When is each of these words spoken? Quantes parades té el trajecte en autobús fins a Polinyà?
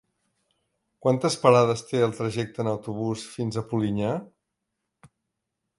Quantes 1.05 1.35
parades 1.43 1.83
té 1.91 2.01
el 2.07 2.15
trajecte 2.21 2.65
en 2.65 2.71
autobús 2.73 3.27
fins 3.35 3.59
a 3.59 3.65
Polinyà? 3.75 4.17